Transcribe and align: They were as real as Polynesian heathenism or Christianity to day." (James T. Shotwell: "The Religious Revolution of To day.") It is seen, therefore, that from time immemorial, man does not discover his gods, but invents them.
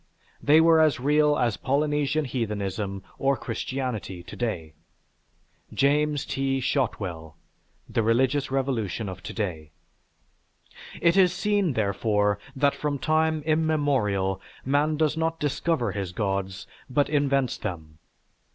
They 0.41 0.59
were 0.59 0.79
as 0.81 0.99
real 0.99 1.37
as 1.37 1.57
Polynesian 1.57 2.25
heathenism 2.25 3.03
or 3.19 3.37
Christianity 3.37 4.23
to 4.23 4.35
day." 4.35 4.73
(James 5.71 6.25
T. 6.25 6.59
Shotwell: 6.59 7.37
"The 7.87 8.01
Religious 8.01 8.49
Revolution 8.49 9.07
of 9.07 9.21
To 9.21 9.31
day.") 9.31 9.69
It 10.99 11.17
is 11.17 11.31
seen, 11.33 11.73
therefore, 11.73 12.39
that 12.55 12.73
from 12.73 12.97
time 12.97 13.43
immemorial, 13.43 14.41
man 14.65 14.97
does 14.97 15.15
not 15.17 15.39
discover 15.39 15.91
his 15.91 16.13
gods, 16.13 16.65
but 16.89 17.07
invents 17.07 17.57
them. 17.59 17.99